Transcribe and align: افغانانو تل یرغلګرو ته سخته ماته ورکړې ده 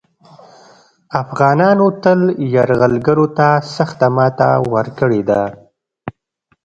افغانانو 1.21 1.87
تل 2.03 2.19
یرغلګرو 2.53 3.27
ته 3.37 3.47
سخته 3.75 4.07
ماته 4.15 4.49
ورکړې 4.73 5.21
ده 5.29 5.41